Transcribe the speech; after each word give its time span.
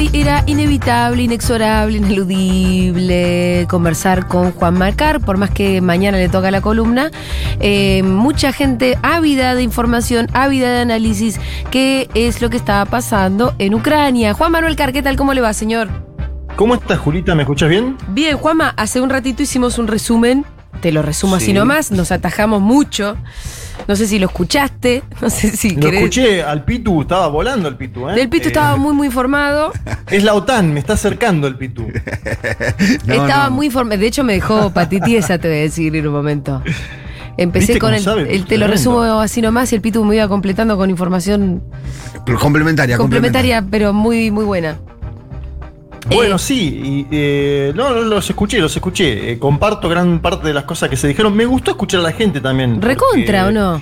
hoy 0.00 0.10
era 0.14 0.42
inevitable, 0.46 1.22
inexorable, 1.24 1.98
ineludible 1.98 3.66
conversar 3.68 4.26
con 4.28 4.50
Juan 4.52 4.78
Marcar, 4.78 5.20
por 5.20 5.36
más 5.36 5.50
que 5.50 5.82
mañana 5.82 6.16
le 6.16 6.30
toca 6.30 6.50
la 6.50 6.62
columna. 6.62 7.10
Eh, 7.60 8.02
mucha 8.02 8.50
gente 8.52 8.96
ávida 9.02 9.54
de 9.54 9.62
información, 9.62 10.26
ávida 10.32 10.70
de 10.70 10.80
análisis, 10.80 11.38
qué 11.70 12.08
es 12.14 12.40
lo 12.40 12.48
que 12.48 12.56
estaba 12.56 12.86
pasando 12.86 13.54
en 13.58 13.74
Ucrania. 13.74 14.32
Juan 14.32 14.52
Manuel 14.52 14.74
Car, 14.74 14.94
¿qué 14.94 15.02
tal? 15.02 15.16
¿Cómo 15.16 15.34
le 15.34 15.42
va, 15.42 15.52
señor? 15.52 15.88
¿Cómo 16.56 16.74
estás, 16.74 16.98
Julita? 16.98 17.34
¿Me 17.34 17.42
escuchas 17.42 17.68
bien? 17.68 17.98
Bien, 18.08 18.38
Juanma, 18.38 18.72
hace 18.78 19.02
un 19.02 19.10
ratito 19.10 19.42
hicimos 19.42 19.76
un 19.78 19.86
resumen, 19.86 20.46
te 20.80 20.92
lo 20.92 21.02
resumo 21.02 21.36
así 21.36 21.46
Sí. 21.46 21.52
nomás, 21.52 21.90
nos 21.90 22.10
atajamos 22.10 22.62
mucho. 22.62 23.18
No 23.88 23.96
sé 23.96 24.06
si 24.06 24.18
lo 24.18 24.26
escuchaste, 24.26 25.02
no 25.20 25.30
sé 25.30 25.50
si 25.50 25.70
Lo 25.76 25.82
querés- 25.88 25.94
escuché 25.96 26.42
al 26.42 26.64
Pitu, 26.64 27.02
estaba 27.02 27.28
volando 27.28 27.68
el 27.68 27.76
Pitu, 27.76 28.08
¿eh? 28.08 28.20
El 28.20 28.28
Pito 28.28 28.44
Eh, 28.44 28.48
estaba 28.48 28.76
muy, 28.76 28.94
muy 28.94 29.06
informado. 29.06 29.72
Es 30.10 30.22
la 30.24 30.34
OTAN, 30.34 30.72
me 30.72 30.80
está 30.80 30.94
acercando 30.94 31.46
el 31.46 31.56
Pitu. 31.56 31.86
No, 33.06 33.14
estaba 33.14 33.44
no. 33.46 33.50
muy 33.52 33.66
informado. 33.66 34.00
De 34.00 34.06
hecho, 34.06 34.24
me 34.24 34.32
dejó 34.34 34.70
patitiesa, 34.70 35.38
te 35.38 35.48
voy 35.48 35.58
a 35.58 35.60
decir 35.62 35.94
en 35.96 36.06
un 36.06 36.12
momento. 36.12 36.62
Empecé 37.36 37.68
¿Viste 37.74 37.78
con 37.80 37.88
cómo 37.90 37.96
el, 37.98 38.02
sabe? 38.04 38.22
el- 38.22 38.28
te 38.28 38.58
lo 38.58 38.66
Tremendo. 38.66 38.66
resumo 38.68 39.02
así 39.20 39.40
nomás 39.40 39.72
y 39.72 39.76
el 39.76 39.80
Pitu 39.80 40.04
me 40.04 40.16
iba 40.16 40.28
completando 40.28 40.76
con 40.76 40.90
información 40.90 41.62
Pero 42.26 42.38
complementaria, 42.38 42.96
complementaria, 42.98 43.64
pero 43.70 43.92
muy, 43.92 44.30
muy 44.30 44.44
buena. 44.44 44.76
Bueno, 46.08 46.36
Eh, 46.36 46.38
sí, 46.38 46.80
y, 46.84 47.06
eh, 47.10 47.72
no, 47.74 47.90
no, 47.90 48.02
los 48.02 48.28
escuché, 48.28 48.58
los 48.58 48.74
escuché. 48.74 49.32
Eh, 49.32 49.38
comparto 49.38 49.88
gran 49.88 50.20
parte 50.20 50.48
de 50.48 50.54
las 50.54 50.64
cosas 50.64 50.88
que 50.88 50.96
se 50.96 51.08
dijeron. 51.08 51.34
Me 51.34 51.44
gustó 51.44 51.72
escuchar 51.72 52.00
a 52.00 52.04
la 52.04 52.12
gente 52.12 52.40
también. 52.40 52.80
¿Recontra 52.80 53.48
o 53.48 53.50
no? 53.50 53.80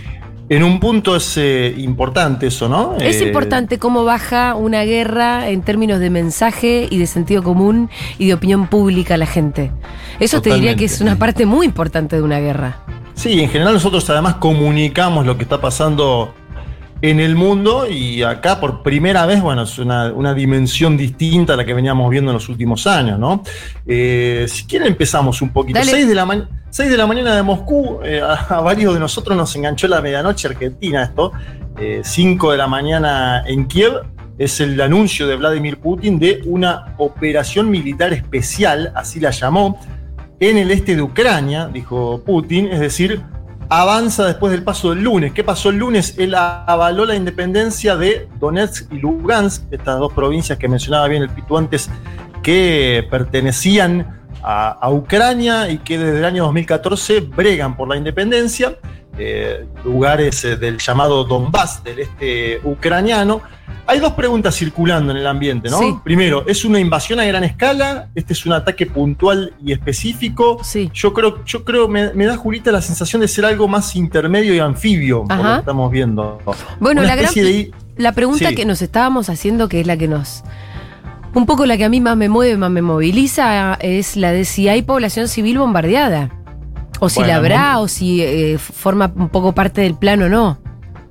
En 0.50 0.62
un 0.62 0.80
punto 0.80 1.14
es 1.14 1.36
eh, 1.36 1.74
importante 1.76 2.46
eso, 2.46 2.70
¿no? 2.70 2.96
Es 2.98 3.20
importante 3.20 3.78
cómo 3.78 4.04
baja 4.04 4.54
una 4.54 4.82
guerra 4.84 5.50
en 5.50 5.60
términos 5.60 6.00
de 6.00 6.08
mensaje 6.08 6.88
y 6.90 6.96
de 6.96 7.06
sentido 7.06 7.42
común 7.42 7.90
y 8.18 8.28
de 8.28 8.34
opinión 8.34 8.66
pública 8.66 9.14
a 9.14 9.18
la 9.18 9.26
gente. 9.26 9.72
Eso 10.18 10.40
te 10.40 10.54
diría 10.54 10.74
que 10.74 10.86
es 10.86 11.02
una 11.02 11.16
parte 11.16 11.44
muy 11.44 11.66
importante 11.66 12.16
de 12.16 12.22
una 12.22 12.40
guerra. 12.40 12.78
Sí, 13.14 13.40
en 13.40 13.50
general 13.50 13.74
nosotros 13.74 14.08
además 14.08 14.36
comunicamos 14.36 15.26
lo 15.26 15.36
que 15.36 15.42
está 15.42 15.60
pasando 15.60 16.32
en 17.00 17.20
el 17.20 17.36
mundo 17.36 17.86
y 17.88 18.22
acá 18.22 18.58
por 18.60 18.82
primera 18.82 19.24
vez, 19.26 19.40
bueno, 19.40 19.62
es 19.62 19.78
una, 19.78 20.12
una 20.12 20.34
dimensión 20.34 20.96
distinta 20.96 21.54
a 21.54 21.56
la 21.56 21.64
que 21.64 21.72
veníamos 21.74 22.10
viendo 22.10 22.30
en 22.30 22.34
los 22.34 22.48
últimos 22.48 22.86
años, 22.86 23.18
¿no? 23.18 23.42
Eh, 23.86 24.46
si 24.48 24.64
quieren 24.64 24.88
empezamos 24.88 25.40
un 25.42 25.50
poquito. 25.50 25.78
Dale. 25.78 25.90
6 25.92 26.08
de, 26.08 26.14
la 26.14 26.24
ma- 26.26 26.48
6 26.70 26.90
de 26.90 26.96
la 26.96 27.06
mañana 27.06 27.36
de 27.36 27.42
Moscú, 27.42 28.00
eh, 28.04 28.20
a, 28.20 28.34
a 28.56 28.60
varios 28.60 28.94
de 28.94 29.00
nosotros 29.00 29.36
nos 29.36 29.54
enganchó 29.56 29.86
la 29.88 30.00
medianoche 30.00 30.48
argentina 30.48 31.04
esto. 31.04 31.32
5 32.02 32.50
de 32.50 32.58
la 32.58 32.66
mañana 32.66 33.44
en 33.46 33.66
Kiev 33.68 33.92
es 34.36 34.60
el 34.60 34.80
anuncio 34.80 35.28
de 35.28 35.36
Vladimir 35.36 35.78
Putin 35.78 36.18
de 36.18 36.40
una 36.46 36.94
operación 36.98 37.70
militar 37.70 38.12
especial, 38.12 38.92
así 38.96 39.20
la 39.20 39.30
llamó, 39.30 39.78
en 40.40 40.56
el 40.58 40.70
este 40.72 40.96
de 40.96 41.02
Ucrania, 41.02 41.68
dijo 41.72 42.22
Putin, 42.24 42.68
es 42.72 42.80
decir, 42.80 43.22
avanza 43.68 44.26
después 44.26 44.52
del 44.52 44.62
paso 44.62 44.90
del 44.90 45.02
lunes. 45.02 45.32
¿Qué 45.32 45.44
pasó 45.44 45.70
el 45.70 45.76
lunes? 45.76 46.14
Él 46.18 46.34
avaló 46.34 47.04
la 47.04 47.14
independencia 47.14 47.96
de 47.96 48.28
Donetsk 48.38 48.92
y 48.92 48.98
Lugansk, 48.98 49.64
estas 49.70 49.98
dos 49.98 50.12
provincias 50.12 50.58
que 50.58 50.68
mencionaba 50.68 51.08
bien 51.08 51.22
el 51.22 51.30
Pitu 51.30 51.56
antes, 51.56 51.90
que 52.42 53.06
pertenecían 53.10 54.22
a, 54.42 54.70
a 54.70 54.90
Ucrania 54.90 55.68
y 55.68 55.78
que 55.78 55.98
desde 55.98 56.18
el 56.18 56.24
año 56.24 56.44
2014 56.44 57.20
bregan 57.20 57.76
por 57.76 57.88
la 57.88 57.96
independencia, 57.96 58.76
eh, 59.18 59.66
lugares 59.84 60.44
eh, 60.44 60.56
del 60.56 60.78
llamado 60.78 61.24
Donbass, 61.24 61.82
del 61.82 61.98
este 61.98 62.60
ucraniano. 62.62 63.42
Hay 63.90 64.00
dos 64.00 64.12
preguntas 64.12 64.54
circulando 64.54 65.10
en 65.12 65.16
el 65.16 65.26
ambiente, 65.26 65.70
¿no? 65.70 65.78
Sí. 65.78 65.94
Primero, 66.04 66.44
¿es 66.46 66.64
una 66.64 66.78
invasión 66.78 67.18
a 67.20 67.24
gran 67.24 67.42
escala? 67.42 68.08
¿Este 68.14 68.34
es 68.34 68.44
un 68.44 68.52
ataque 68.52 68.84
puntual 68.84 69.54
y 69.64 69.72
específico? 69.72 70.58
Sí. 70.62 70.90
Yo 70.92 71.14
creo, 71.14 71.42
yo 71.46 71.64
creo, 71.64 71.88
me, 71.88 72.12
me 72.12 72.26
da 72.26 72.36
Julita 72.36 72.70
la 72.70 72.82
sensación 72.82 73.22
de 73.22 73.28
ser 73.28 73.46
algo 73.46 73.66
más 73.66 73.96
intermedio 73.96 74.54
y 74.54 74.58
anfibio, 74.58 75.24
por 75.24 75.36
lo 75.36 75.42
Ajá. 75.42 75.54
que 75.54 75.58
estamos 75.60 75.90
viendo. 75.90 76.38
Bueno, 76.80 77.00
Una 77.00 77.08
la 77.08 77.16
gran, 77.16 77.32
de- 77.32 77.70
la 77.96 78.12
pregunta 78.12 78.50
Sí. 78.50 78.54
que 78.54 78.66
nos 78.66 78.82
estábamos 78.82 79.30
haciendo, 79.30 79.68
que 79.70 79.80
es 79.80 79.86
la 79.86 79.96
que 79.96 80.06
nos. 80.06 80.44
Un 81.34 81.46
poco 81.46 81.64
la 81.66 81.76
que 81.78 81.84
a 81.84 81.88
mí 81.88 82.00
más 82.00 82.16
me 82.16 82.28
mueve, 82.28 82.56
más 82.58 82.70
me 82.70 82.82
moviliza, 82.82 83.74
es 83.80 84.16
la 84.16 84.32
de 84.32 84.44
si 84.44 84.68
hay 84.68 84.82
población 84.82 85.28
civil 85.28 85.58
bombardeada. 85.58 86.30
O 87.00 87.08
si 87.08 87.20
Bueno, 87.20 87.28
la 87.32 87.36
habrá, 87.38 87.78
o 87.78 87.88
si 87.88 88.22
eh, 88.22 88.58
forma 88.58 89.10
un 89.14 89.28
poco 89.28 89.52
parte 89.52 89.80
del 89.80 89.94
plan 89.94 90.20
o 90.22 90.28
no. 90.28 90.58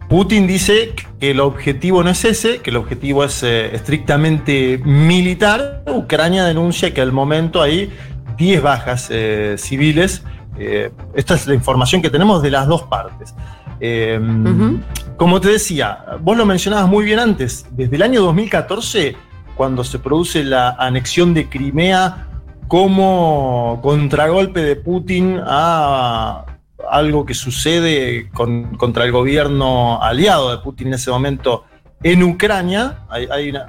Putin 0.10 0.48
dice 0.48 0.94
que 1.20 1.32
el 1.32 1.42
objetivo 1.42 2.02
no 2.02 2.10
es 2.10 2.24
ese, 2.24 2.60
que 2.60 2.70
el 2.70 2.78
objetivo 2.78 3.26
es 3.26 3.44
eh, 3.44 3.76
estrictamente 3.76 4.80
militar. 4.86 5.84
Ucrania 5.86 6.46
denuncia 6.46 6.94
que 6.94 7.02
al 7.02 7.12
momento 7.12 7.62
hay 7.62 7.92
10 8.38 8.62
bajas 8.62 9.10
eh, 9.10 9.56
civiles. 9.58 10.24
Eh, 10.58 10.92
esta 11.14 11.36
es 11.36 11.46
la 11.46 11.54
información 11.54 12.02
que 12.02 12.10
tenemos 12.10 12.42
de 12.42 12.52
las 12.52 12.68
dos 12.68 12.84
partes. 12.84 13.36
Ujú. 13.80 14.80
Como 15.18 15.42
te 15.42 15.50
decía, 15.50 16.06
vos 16.22 16.38
lo 16.38 16.46
mencionabas 16.46 16.88
muy 16.88 17.06
bien 17.06 17.20
antes, 17.20 17.66
desde 17.72 17.96
el 17.96 18.02
año 18.02 18.22
2014, 18.22 19.16
cuando 19.56 19.84
se 19.84 20.00
produce 20.00 20.44
la 20.44 20.70
anexión 20.80 21.34
de 21.34 21.50
Crimea 21.50 22.28
como 22.68 23.80
contragolpe 23.84 24.62
de 24.62 24.76
Putin 24.78 25.40
a 25.46 26.46
algo 26.90 27.26
que 27.26 27.34
sucede 27.34 28.30
con- 28.34 28.76
contra 28.78 29.04
el 29.06 29.12
gobierno 29.12 30.02
aliado 30.02 30.52
de 30.52 30.58
Putin 30.60 30.88
en 30.88 30.94
ese 30.96 31.10
momento 31.12 31.66
en 32.04 32.24
Ucrania. 32.24 33.00
Hay, 33.10 33.28
hay 33.32 33.50
una- 33.50 33.68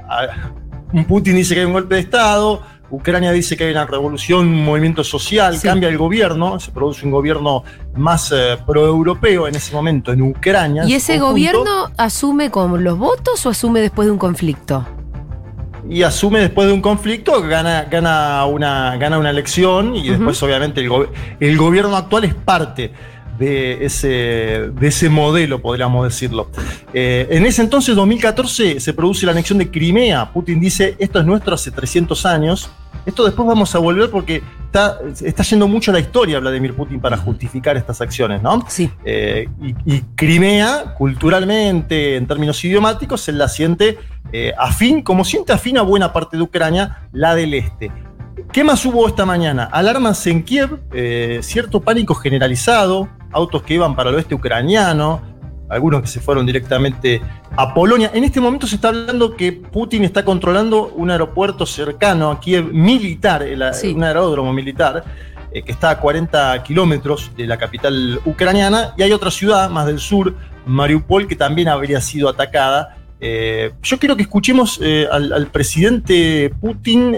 Putin 1.07 1.37
dice 1.37 1.55
que 1.55 1.61
hay 1.61 1.67
un 1.67 1.73
golpe 1.73 1.97
de 1.97 2.01
Estado, 2.03 2.63
Ucrania 2.91 3.31
dice 3.33 3.55
que 3.57 3.65
hay 3.65 3.73
una 3.73 3.85
revolución, 3.85 4.47
un 4.49 4.65
movimiento 4.65 5.05
social, 5.05 5.59
Sí. 5.59 5.67
cambia 5.69 5.91
el 5.91 5.99
gobierno, 5.99 6.59
se 6.59 6.71
produce 6.71 7.05
un 7.05 7.13
gobierno 7.13 7.63
más 7.97 8.33
eh, 8.33 8.57
proeuropeo 8.67 9.47
en 9.47 9.55
ese 9.57 9.75
momento 9.75 10.11
en 10.13 10.23
Ucrania. 10.23 10.85
¿Y 10.87 10.95
ese 10.95 11.19
conjunto, 11.19 11.29
gobierno 11.59 11.91
asume 11.99 12.51
con 12.51 12.83
los 12.83 12.97
votos 12.99 13.45
o 13.45 13.51
asume 13.51 13.81
después 13.81 14.07
de 14.07 14.13
un 14.13 14.19
conflicto? 14.19 14.87
Y 15.91 16.03
asume 16.03 16.41
después 16.41 16.69
de 16.69 16.75
un 16.75 16.83
conflicto, 16.83 17.41
gana, 17.43 17.85
gana, 17.91 18.45
una, 18.45 18.97
gana 18.99 19.19
una 19.19 19.31
elección 19.31 19.97
y 19.97 20.09
después 20.11 20.43
obviamente 20.43 20.81
el, 20.83 20.89
go- 20.89 21.07
el 21.41 21.57
gobierno 21.57 21.97
actual 21.97 22.25
es 22.25 22.35
parte 22.35 22.93
de 23.39 23.85
ese, 23.87 24.09
de 24.09 24.89
ese 24.89 25.09
modelo, 25.09 25.61
podríamos 25.63 26.05
decirlo. 26.05 26.51
Eh, 26.93 27.27
en 27.31 27.47
ese 27.47 27.63
entonces, 27.63 27.95
2014, 27.97 28.81
se 28.81 28.93
produce 28.93 29.25
la 29.25 29.33
anexión 29.33 29.59
de 29.59 29.71
Crimea. 29.71 30.31
Putin 30.33 30.61
dice, 30.61 30.97
esto 30.99 31.21
es 31.21 31.25
nuestro 31.25 31.55
hace 31.55 31.71
300 31.71 32.27
años. 32.27 32.69
Esto 33.07 33.25
después 33.25 33.47
vamos 33.49 33.75
a 33.75 33.79
volver 33.79 34.11
porque 34.11 34.43
está, 34.69 34.99
está 35.25 35.43
yendo 35.43 35.67
mucho 35.67 35.91
a 35.91 35.95
la 35.95 36.01
historia 36.01 36.39
Vladimir 36.39 36.75
Putin 36.75 37.01
para 37.01 37.17
justificar 37.17 37.77
estas 37.77 38.01
acciones, 38.01 38.43
¿no? 38.43 38.65
Sí. 38.69 38.91
Eh, 39.05 39.49
y, 39.61 39.75
y 39.97 40.01
Crimea, 40.15 40.95
culturalmente, 40.97 42.17
en 42.17 42.27
términos 42.27 42.63
idiomáticos, 42.65 43.23
se 43.23 43.33
la 43.33 43.49
siente 43.49 43.99
eh, 44.33 44.53
afín, 44.59 45.03
como 45.03 45.25
siente 45.25 45.53
afín 45.53 45.79
a 45.79 45.83
buena 45.83 46.13
parte 46.13 46.37
de 46.37 46.43
Ucrania, 46.43 47.09
la 47.13 47.35
del 47.35 47.55
este. 47.55 47.91
¿Qué 48.53 48.63
más 48.63 48.85
hubo 48.87 49.07
esta 49.09 49.27
mañana? 49.27 49.65
Alarmas 49.65 50.27
en 50.27 50.43
Kiev, 50.43 50.81
eh, 50.93 51.41
cierto 51.43 51.81
pánico 51.81 52.15
generalizado, 52.15 53.09
autos 53.33 53.63
que 53.63 53.75
iban 53.75 53.97
para 53.97 54.11
el 54.11 54.17
oeste 54.17 54.35
ucraniano, 54.35 55.21
algunos 55.69 56.01
que 56.03 56.09
se 56.09 56.21
fueron 56.21 56.47
directamente 56.47 57.21
a 57.57 57.75
Polonia. 57.75 58.11
En 58.15 58.25
este 58.25 58.41
momento 58.41 58.67
se 58.67 58.77
está 58.77 58.89
hablando 58.89 59.37
que 59.37 59.53
Putin 59.53 60.05
está 60.05 60.25
controlando 60.25 60.89
un 60.97 61.11
aeropuerto 61.11 61.67
cercano 61.67 62.31
a 62.31 62.41
Kiev, 62.41 62.73
militar, 62.73 63.43
el 63.43 63.63
a- 63.63 63.73
Sí. 63.73 63.93
un 63.95 64.05
aeródromo 64.05 64.53
militar, 64.53 65.05
eh, 65.53 65.63
que 65.63 65.73
está 65.73 65.91
a 65.91 65.99
40 66.01 66.63
kilómetros 66.63 67.31
de 67.37 67.47
la 67.47 67.57
capital 67.57 68.21
ucraniana, 68.25 68.95
y 68.97 69.03
hay 69.03 69.13
otra 69.13 69.31
ciudad 69.31 69.71
más 69.71 69.87
del 69.87 69.99
sur, 69.99 70.35
Mariupol, 70.67 71.27
que 71.27 71.37
también 71.37 71.69
habría 71.69 72.01
sido 72.01 72.29
atacada. 72.29 72.97
Eh, 73.21 73.73
yo 73.83 73.99
quiero 73.99 74.15
que 74.17 74.23
escuchemos 74.23 74.79
eh, 74.83 75.07
al, 75.11 75.33
al 75.33 75.47
presidente 75.49 76.53
Putin 76.61 77.15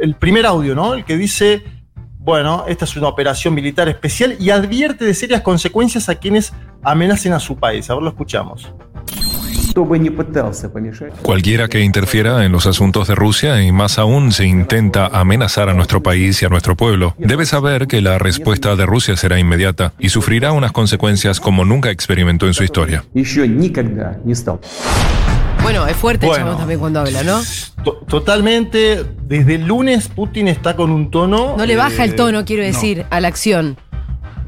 el 0.00 0.14
primer 0.14 0.46
audio, 0.46 0.74
¿no? 0.74 0.94
El 0.94 1.04
que 1.04 1.16
dice, 1.16 1.62
bueno, 2.26 2.64
esta 2.66 2.86
es 2.86 2.96
una 2.96 3.06
operación 3.06 3.54
militar 3.54 3.88
especial 3.88 4.34
y 4.40 4.50
advierte 4.50 5.04
de 5.04 5.14
serias 5.14 5.42
consecuencias 5.42 6.08
a 6.08 6.16
quienes 6.16 6.52
amenacen 6.82 7.32
a 7.32 7.38
su 7.38 7.54
país. 7.54 7.88
A 7.88 7.94
ver, 7.94 8.02
lo 8.02 8.08
escuchamos. 8.08 8.74
Cualquiera 11.22 11.68
que 11.68 11.82
interfiera 11.82 12.44
en 12.44 12.50
los 12.50 12.66
asuntos 12.66 13.06
de 13.06 13.14
Rusia 13.14 13.62
y 13.62 13.70
más 13.70 14.00
aún 14.00 14.32
se 14.32 14.44
intenta 14.44 15.06
amenazar 15.06 15.68
a 15.68 15.74
nuestro 15.74 16.02
país 16.02 16.42
y 16.42 16.46
a 16.46 16.48
nuestro 16.48 16.76
pueblo, 16.76 17.14
debe 17.16 17.46
saber 17.46 17.86
que 17.86 18.00
la 18.00 18.18
respuesta 18.18 18.74
de 18.74 18.86
Rusia 18.86 19.16
será 19.16 19.38
inmediata 19.38 19.92
y 19.96 20.08
sufrirá 20.08 20.50
unas 20.50 20.72
consecuencias 20.72 21.38
como 21.38 21.64
nunca 21.64 21.92
experimentó 21.92 22.48
en 22.48 22.54
su 22.54 22.64
historia. 22.64 23.04
Bueno, 25.62 25.86
es 25.86 25.96
fuerte 25.96 26.26
bueno, 26.26 26.56
también 26.56 26.80
cuando 26.80 27.00
habla, 27.00 27.22
¿no? 27.22 27.40
Totalmente. 28.08 29.04
Desde 29.22 29.56
el 29.56 29.66
lunes 29.66 30.08
Putin 30.08 30.48
está 30.48 30.76
con 30.76 30.90
un 30.90 31.10
tono. 31.10 31.56
No 31.56 31.66
le 31.66 31.76
baja 31.76 32.04
el 32.04 32.10
eh, 32.10 32.14
tono, 32.14 32.44
quiero 32.44 32.62
decir, 32.62 33.06
a 33.10 33.20
la 33.20 33.28
acción. 33.28 33.76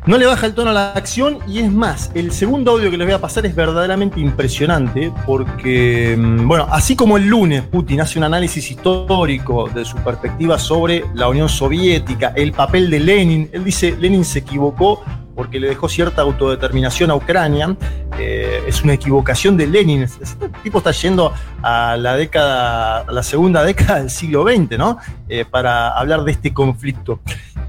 No 0.09 0.17
le 0.17 0.25
baja 0.25 0.47
el 0.47 0.55
tono 0.55 0.71
a 0.71 0.73
la 0.73 0.93
acción 0.93 1.39
y 1.47 1.59
es 1.59 1.71
más, 1.71 2.11
el 2.15 2.33
segundo 2.33 2.71
audio 2.71 2.91
que 2.91 2.97
les 2.97 3.07
voy 3.07 3.15
a 3.15 3.21
pasar 3.21 3.45
es 3.45 3.55
verdaderamente 3.55 4.19
impresionante 4.19 5.13
porque, 5.27 6.17
mm, 6.19 6.49
bueno, 6.49 6.67
así 6.71 6.97
como 6.97 7.19
el 7.19 7.27
lunes 7.27 7.63
Putin 7.65 8.01
hace 8.01 8.19
un 8.19 8.25
análisis 8.25 8.71
histórico 8.71 9.69
de 9.69 9.85
su 9.85 9.97
perspectiva 9.99 10.59
sobre 10.59 11.05
la 11.15 11.29
Unión 11.29 11.51
Soviética, 11.51 12.33
el 12.35 12.53
papel 12.53 12.91
de 12.91 13.01
Lenin, 13.01 13.51
él 13.53 13.65
dice, 13.65 13.97
Lenin 14.01 14.25
se 14.25 14.39
equivocó 14.39 15.05
porque 15.35 15.61
le 15.61 15.69
dejó 15.69 15.89
cierta 15.89 16.23
autodeterminación 16.23 17.11
a 17.11 17.15
Ucrania, 17.15 17.77
eh, 18.19 18.65
es 18.67 18.83
una 18.83 18.95
equivocación 18.95 19.57
de 19.57 19.67
Lenin. 19.67 20.03
Este 20.03 20.49
tipo 20.63 20.79
está 20.79 20.91
yendo 20.91 21.33
a 21.63 21.97
la 21.97 22.17
década, 22.17 23.05
la 23.11 23.23
segunda 23.23 23.63
década 23.65 24.01
del 24.01 24.11
siglo 24.11 24.45
XX, 24.45 24.79
¿no? 24.79 24.99
Eh, 25.29 25.45
para 25.45 25.91
hablar 25.91 26.25
de 26.25 26.33
este 26.33 26.53
conflicto. 26.53 27.21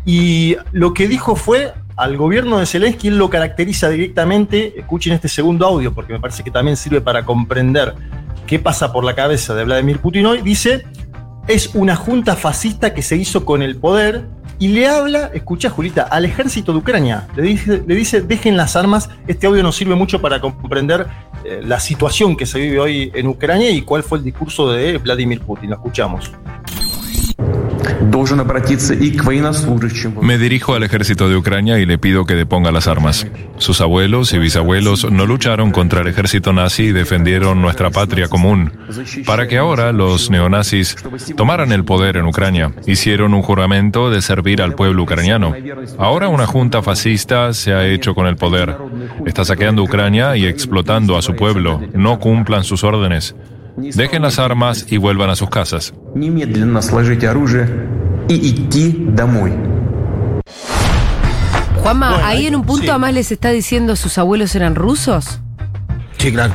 Y 0.06 0.58
lo 0.72 0.94
que 0.94 1.08
dijo 1.08 1.36
fue 1.36 1.74
al 1.96 2.18
gobierno 2.18 2.60
de 2.60 2.66
Zelensky, 2.66 3.10
él 3.10 3.18
lo 3.18 3.30
caracteriza 3.30 3.90
directamente. 3.90 4.80
Escuchen 4.80 5.14
este 5.14 5.28
segundo 5.28 5.66
audio, 5.66 5.94
porque 5.94 6.14
me 6.14 6.20
parece 6.20 6.44
que 6.44 6.52
también 6.52 6.78
sirve 6.78 7.02
para 7.02 7.26
comprender 7.26 7.94
qué 8.48 8.58
pasa 8.58 8.92
por 8.92 9.04
la 9.04 9.16
cabeza 9.16 9.54
de 9.54 9.66
Vladimir 9.66 10.00
Putin 10.00 10.26
hoy. 10.26 10.42
Dice: 10.42 10.86
es 11.48 11.72
una 11.74 11.96
junta 11.96 12.36
fascista 12.36 12.94
que 12.94 13.02
se 13.02 13.18
hizo 13.18 13.46
con 13.46 13.62
el 13.62 13.76
poder 13.76 14.28
y 14.60 14.68
le 14.68 14.88
habla, 14.88 15.32
escucha 15.34 15.70
Julita, 15.70 16.04
al 16.04 16.26
ejército 16.26 16.74
de 16.74 16.80
Ucrania. 16.80 17.28
Le 17.36 17.44
dice, 17.44 17.84
le 17.88 17.96
dice 17.96 18.22
dejen 18.22 18.58
las 18.58 18.76
armas. 18.76 19.10
Este 19.26 19.48
audio 19.48 19.64
nos 19.64 19.78
sirve 19.78 19.96
mucho 19.96 20.22
para 20.22 20.42
comprender 20.42 21.08
eh, 21.46 21.62
la 21.64 21.80
situación 21.80 22.36
que 22.36 22.46
se 22.46 22.60
vive 22.60 22.80
hoy 22.80 23.12
en 23.16 23.28
Ucrania 23.28 23.72
y 23.72 23.82
cuál 23.82 24.04
fue 24.04 24.18
el 24.18 24.24
discurso 24.26 24.72
de 24.72 24.98
Vladimir 24.98 25.40
Putin. 25.40 25.70
Lo 25.70 25.78
escuchamos. 25.78 26.32
Me 30.22 30.38
dirijo 30.38 30.74
al 30.74 30.84
ejército 30.84 31.28
de 31.30 31.36
Ucrania 31.36 31.80
y 31.80 31.86
le 31.86 31.98
pido 31.98 32.26
que 32.26 32.36
deponga 32.36 32.72
las 32.72 32.88
armas. 32.88 33.28
Sus 33.58 33.82
abuelos 33.82 34.34
y 34.34 34.40
bisabuelos 34.40 35.12
no 35.12 35.26
lucharon 35.26 35.72
contra 35.72 36.02
el 36.02 36.08
ejército 36.08 36.54
nazi 36.54 36.84
y 36.84 36.92
defendieron 36.92 37.62
nuestra 37.62 37.90
patria 37.90 38.28
común. 38.28 38.72
Para 39.26 39.48
que 39.48 39.58
ahora 39.58 39.92
los 39.92 40.30
neonazis 40.30 40.96
tomaran 41.36 41.72
el 41.72 41.84
poder 41.84 42.18
en 42.18 42.26
Ucrania, 42.26 42.72
hicieron 42.88 43.34
un 43.34 43.42
juramento 43.42 44.10
de 44.10 44.22
servir 44.22 44.62
al 44.62 44.76
pueblo 44.76 45.04
ucraniano. 45.04 45.54
Ahora 45.98 46.30
una 46.30 46.48
junta 46.48 46.82
fascista 46.82 47.54
se 47.54 47.74
ha 47.74 47.86
hecho 47.86 48.16
con 48.16 48.28
el 48.28 48.36
poder. 48.38 48.78
Está 49.26 49.44
saqueando 49.46 49.84
Ucrania 49.84 50.38
y 50.38 50.46
explotando 50.46 51.18
a 51.18 51.22
su 51.22 51.36
pueblo. 51.36 51.82
No 51.94 52.20
cumplan 52.20 52.64
sus 52.64 52.84
órdenes. 52.84 53.36
Dejen 53.82 54.22
las 54.22 54.40
armas 54.40 54.86
y 54.90 54.98
vuelvan 54.98 55.30
a 55.30 55.36
sus 55.36 55.50
casas. 55.50 55.94
Juanma, 61.82 62.28
ahí 62.28 62.48
en 62.48 62.56
un 62.56 62.64
punto 62.64 62.84
sí. 62.84 62.90
además 62.90 63.14
les 63.14 63.32
está 63.32 63.52
diciendo 63.52 63.96
sus 63.96 64.18
abuelos 64.18 64.54
eran 64.56 64.76
rusos. 64.76 65.40
Sí, 66.18 66.32
claro. 66.32 66.54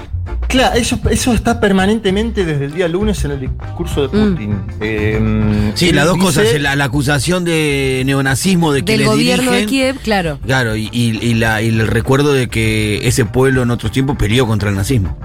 Claro, 0.49 0.77
eso, 0.77 1.33
está 1.33 1.59
permanentemente 1.59 2.45
desde 2.45 2.67
el 2.67 2.75
día 2.75 2.87
lunes 2.87 3.25
en 3.25 3.33
el 3.33 3.41
discurso 3.41 4.07
de 4.07 4.17
mm. 4.17 4.31
Putin. 4.31 4.51
Mm. 5.21 5.73
Sí, 5.75 5.93
las 5.93 6.07
dos 6.07 6.19
cosas, 6.19 6.47
la, 6.61 6.73
acusación 6.85 7.45
de 7.45 8.03
neonazismo 8.07 8.73
de 8.73 8.85
quien 8.85 8.99
Del 8.99 9.09
gobierno 9.09 9.51
de 9.51 9.67
Kiev, 9.67 9.99
claro. 9.99 10.39
Claro, 10.45 10.77
y, 10.77 10.91
y 10.93 11.43
el 11.43 11.87
recuerdo 11.89 12.33
de 12.33 12.49
que 12.49 13.09
ese 13.09 13.25
pueblo 13.25 13.63
en 13.63 13.71
otros 13.71 13.91
tiempos 13.91 14.17
peleó 14.17 14.47
contra 14.47 14.69
el 14.69 14.77
nazismo. 14.77 15.17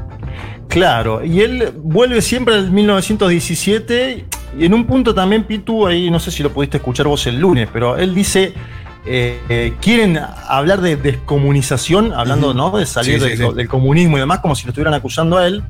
Claro, 0.69 1.23
y 1.25 1.41
él 1.41 1.71
vuelve 1.75 2.21
siempre 2.21 2.55
al 2.55 2.71
1917 2.71 4.25
y 4.59 4.65
en 4.65 4.73
un 4.73 4.85
punto 4.85 5.13
también, 5.13 5.43
Pitu, 5.43 5.85
ahí 5.87 6.09
no 6.09 6.19
sé 6.19 6.31
si 6.31 6.41
lo 6.43 6.51
pudiste 6.51 6.77
escuchar 6.77 7.07
vos 7.07 7.25
el 7.27 7.39
lunes, 7.39 7.67
pero 7.73 7.97
él 7.97 8.13
dice, 8.15 8.53
eh, 9.05 9.39
eh, 9.49 9.73
quieren 9.81 10.19
hablar 10.47 10.81
de 10.81 10.95
descomunización, 10.95 12.13
hablando. 12.13 12.53
¿no? 12.53 12.77
de 12.77 12.85
salir 12.85 13.15
Sí, 13.15 13.19
sí, 13.19 13.25
del, 13.29 13.37
sí. 13.37 13.43
co- 13.43 13.53
del 13.53 13.67
comunismo 13.67 14.17
y 14.17 14.19
demás, 14.21 14.39
como 14.39 14.55
si 14.55 14.65
lo 14.65 14.69
estuvieran 14.69 14.93
acusando 14.93 15.37
a 15.37 15.47
él. 15.47 15.63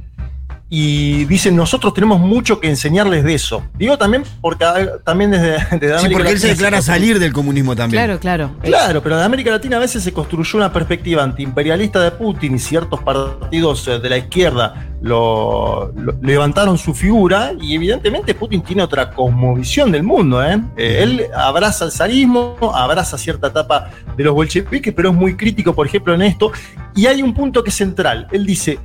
Y 0.71 1.25
dicen, 1.25 1.55
nosotros 1.55 1.95
tenemos 1.95 2.19
mucho 2.19 2.59
que 2.59 2.69
enseñarles 2.69 3.23
de 3.23 3.33
eso. 3.33 3.63
Digo 3.75 3.97
también 3.97 4.21
porque 4.39 4.65
también 5.03 5.31
desde, 5.31 5.53
desde 5.79 5.87
Sí, 5.87 6.05
América 6.05 6.11
porque 6.11 6.29
él 6.31 6.39
se 6.39 6.47
declara 6.49 6.79
salir 6.83 7.17
del 7.17 7.33
comunismo 7.33 7.75
también. 7.75 8.03
Claro, 8.03 8.19
claro. 8.19 8.51
Claro, 8.61 9.01
pero 9.01 9.17
en 9.17 9.23
América 9.23 9.49
Latina 9.49 9.77
a 9.77 9.79
veces 9.79 10.03
se 10.03 10.13
construyó 10.13 10.57
una 10.57 10.71
perspectiva 10.71 11.23
antiimperialista 11.23 11.99
de 12.01 12.11
Putin 12.11 12.53
y 12.55 12.59
ciertos 12.59 13.01
partidos 13.01 13.87
eh, 13.87 13.97
de 13.99 14.09
la 14.09 14.17
izquierda 14.17 14.85
lo, 15.01 15.91
lo- 15.95 16.15
levantaron 16.21 16.77
su 16.77 16.93
figura 16.93 17.51
y 17.59 17.73
evidentemente 17.73 18.35
Putin 18.35 18.61
tiene 18.61 18.83
otra 18.83 19.09
cosmovisión 19.09 19.91
del 19.91 20.03
mundo. 20.03 20.43
¿eh? 20.45 20.61
Eh, 20.77 20.99
él 21.01 21.25
abraza 21.35 21.85
el 21.85 21.91
zarismo, 21.91 22.57
abraza 22.75 23.17
cierta 23.17 23.47
etapa 23.47 23.89
de 24.15 24.23
los 24.23 24.35
bolcheviques, 24.35 24.93
pero 24.93 25.09
es 25.09 25.15
muy 25.15 25.35
crítico, 25.35 25.73
por 25.73 25.87
ejemplo, 25.87 26.13
en 26.13 26.21
esto. 26.21 26.51
Y 26.95 27.07
hay 27.07 27.23
un 27.23 27.33
punto 27.33 27.63
que 27.63 27.69
es 27.71 27.75
central. 27.75 28.27
Él 28.31 28.45
dice, 28.45 28.77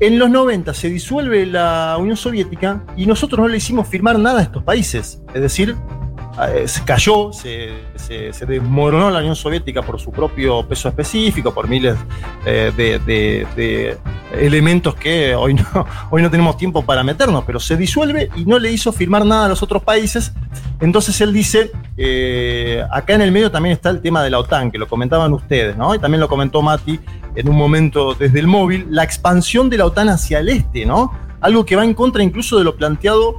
en 0.00 0.18
los 0.18 0.30
90 0.30 0.74
se 0.74 0.88
disuelve 0.88 1.44
la 1.46 1.96
Unión 1.98 2.16
Soviética 2.16 2.84
y 2.96 3.06
nosotros 3.06 3.40
no 3.40 3.48
le 3.48 3.56
hicimos 3.56 3.88
firmar 3.88 4.18
nada 4.18 4.40
a 4.40 4.42
estos 4.42 4.62
países. 4.62 5.20
Es 5.34 5.42
decir, 5.42 5.76
se 6.66 6.84
cayó, 6.84 7.32
se, 7.32 7.70
se- 7.96 8.32
se 8.32 8.46
desmoronó 8.46 9.10
la 9.10 9.18
Unión 9.18 9.34
Soviética 9.34 9.82
por 9.82 9.98
su 10.00 10.10
propio 10.12 10.62
peso 10.66 10.88
específico, 10.88 11.52
por 11.52 11.68
miles 11.68 11.96
eh, 12.46 12.72
de, 12.76 12.98
de- 13.00 13.46
de 13.56 13.98
elementos 14.32 14.94
que 14.94 15.34
hoy 15.34 15.54
no, 15.54 15.64
hoy 16.10 16.22
no 16.22 16.30
tenemos 16.30 16.56
tiempo 16.56 16.82
para 16.84 17.02
meternos, 17.02 17.44
pero 17.44 17.58
se 17.58 17.76
disuelve 17.76 18.30
y 18.36 18.44
no 18.44 18.58
le 18.58 18.70
hizo 18.70 18.92
firmar 18.92 19.24
nada 19.26 19.46
a 19.46 19.48
los 19.48 19.62
otros 19.62 19.82
países. 19.82 20.32
Entonces 20.80 21.20
él 21.20 21.32
dice, 21.32 21.72
eh, 21.96 22.84
acá 22.92 23.14
en 23.14 23.22
el 23.22 23.32
medio 23.32 23.50
también 23.50 23.72
está 23.72 23.90
el 23.90 24.00
tema 24.00 24.22
de 24.22 24.30
la 24.30 24.38
OTAN, 24.38 24.70
que 24.70 24.78
lo 24.78 24.86
comentaban 24.86 25.32
ustedes, 25.32 25.76
¿no? 25.76 25.94
Y 25.94 25.98
también 25.98 26.20
lo 26.20 26.28
comentó 26.28 26.62
Mati 26.62 27.00
en 27.34 27.48
un 27.48 27.56
momento 27.56 28.14
desde 28.14 28.38
el 28.38 28.46
móvil, 28.46 28.86
la 28.90 29.02
expansión 29.02 29.68
de 29.70 29.78
la 29.78 29.86
OTAN 29.86 30.08
hacia 30.08 30.38
el 30.38 30.48
este, 30.50 30.86
¿no? 30.86 31.12
Algo 31.40 31.64
que 31.64 31.76
va 31.76 31.84
en 31.84 31.94
contra 31.94 32.22
incluso 32.22 32.58
de 32.58 32.64
lo 32.64 32.76
planteado 32.76 33.36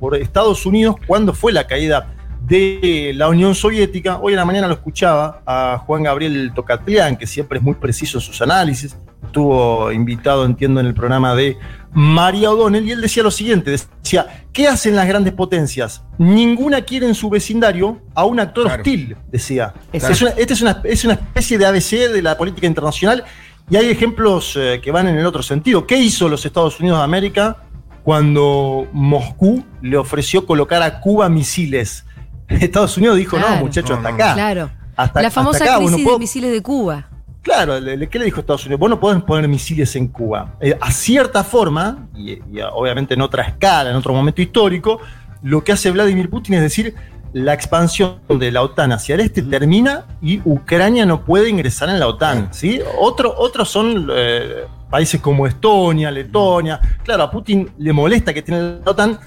por 0.00 0.14
Estados 0.16 0.66
Unidos 0.66 0.96
cuando 1.06 1.32
fue 1.32 1.52
la 1.52 1.66
caída 1.66 2.12
de 2.46 3.12
la 3.14 3.28
Unión 3.28 3.54
Soviética. 3.54 4.18
Hoy 4.18 4.32
en 4.32 4.38
la 4.38 4.44
mañana 4.44 4.68
lo 4.68 4.74
escuchaba 4.74 5.42
a 5.46 5.82
Juan 5.84 6.04
Gabriel 6.04 6.52
Tocatlián, 6.54 7.16
que 7.16 7.26
siempre 7.26 7.58
es 7.58 7.64
muy 7.64 7.74
preciso 7.74 8.18
en 8.18 8.22
sus 8.22 8.40
análisis. 8.40 8.96
Estuvo 9.24 9.90
invitado, 9.90 10.44
entiendo, 10.44 10.80
en 10.80 10.86
el 10.86 10.94
programa 10.94 11.34
de 11.34 11.56
María 11.92 12.50
O'Donnell 12.50 12.86
y 12.86 12.92
él 12.92 13.00
decía 13.00 13.22
lo 13.22 13.30
siguiente, 13.30 13.72
decía, 13.72 14.44
¿qué 14.52 14.68
hacen 14.68 14.94
las 14.94 15.08
grandes 15.08 15.32
potencias? 15.32 16.04
Ninguna 16.18 16.82
quiere 16.82 17.06
en 17.06 17.14
su 17.14 17.28
vecindario 17.28 18.00
a 18.14 18.24
un 18.24 18.38
actor 18.38 18.64
Claro. 18.64 18.82
hostil, 18.82 19.16
decía. 19.32 19.74
Es 19.92 20.22
una, 20.22 20.30
esta 20.30 20.52
es 20.52 20.62
una, 20.62 20.80
es 20.84 21.04
una 21.04 21.14
especie 21.14 21.58
de 21.58 21.66
ABC 21.66 22.12
de 22.12 22.22
la 22.22 22.38
política 22.38 22.66
internacional 22.66 23.24
y 23.68 23.76
hay 23.76 23.86
ejemplos 23.90 24.56
eh, 24.56 24.80
que 24.82 24.92
van 24.92 25.08
en 25.08 25.16
el 25.16 25.26
otro 25.26 25.42
sentido. 25.42 25.86
¿Qué 25.86 25.96
hizo 25.96 26.28
los 26.28 26.46
Estados 26.46 26.78
Unidos 26.78 26.98
de 26.98 27.04
América 27.04 27.56
cuando 28.04 28.86
Moscú 28.92 29.64
le 29.82 29.96
ofreció 29.96 30.46
colocar 30.46 30.82
a 30.82 31.00
Cuba 31.00 31.28
misiles? 31.28 32.04
Estados 32.60 32.96
Unidos 32.96 33.16
dijo, 33.16 33.36
Claro. 33.36 33.56
no, 33.56 33.60
muchachos, 33.62 33.90
No, 33.90 33.96
hasta 33.96 34.08
acá. 34.08 34.34
Claro. 34.34 34.70
Hasta, 34.96 35.20
la 35.20 35.28
hasta 35.28 35.40
famosa 35.40 35.64
acá, 35.64 35.74
vos 35.78 35.82
no 35.84 35.88
crisis 35.88 36.04
puedo- 36.04 36.16
de 36.16 36.20
misiles 36.20 36.52
de 36.52 36.62
Cuba. 36.62 37.08
Claro, 37.42 37.74
¿qué 38.10 38.18
le 38.18 38.24
dijo 38.24 38.40
Estados 38.40 38.64
Unidos? 38.64 38.80
Vos 38.80 38.90
no 38.90 38.98
podés 38.98 39.22
poner 39.22 39.46
misiles 39.48 39.94
en 39.94 40.08
Cuba. 40.08 40.56
Eh, 40.60 40.76
a 40.80 40.90
cierta 40.90 41.44
forma, 41.44 42.08
y, 42.16 42.40
obviamente 42.72 43.14
en 43.14 43.20
otra 43.20 43.44
escala, 43.44 43.90
en 43.90 43.96
otro 43.96 44.12
momento 44.12 44.42
histórico, 44.42 44.98
lo 45.42 45.62
que 45.62 45.70
hace 45.70 45.92
Vladimir 45.92 46.28
Putin 46.28 46.54
es 46.54 46.62
decir, 46.62 46.94
la 47.32 47.52
expansión 47.54 48.18
de 48.28 48.50
la 48.50 48.62
OTAN 48.62 48.90
hacia 48.92 49.14
el 49.14 49.20
este 49.20 49.42
termina 49.42 50.06
y 50.20 50.40
Ucrania 50.44 51.06
no 51.06 51.24
puede 51.24 51.48
ingresar 51.48 51.88
en 51.88 52.00
la 52.00 52.08
OTAN. 52.08 52.48
¿sí? 52.52 52.80
Otro, 52.98 53.32
otros 53.38 53.68
son 53.68 54.08
eh, 54.12 54.64
países 54.90 55.20
como 55.20 55.46
Estonia, 55.46 56.10
Letonia. 56.10 56.80
Claro, 57.04 57.22
a 57.24 57.30
Putin 57.30 57.70
le 57.78 57.92
molesta 57.92 58.34
que 58.34 58.42
tiene 58.42 58.80
la 58.84 58.90
OTAN. 58.90 59.20